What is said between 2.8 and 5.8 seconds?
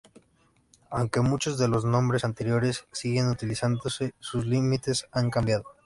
siguen utilizándose, sus límites han cambiado.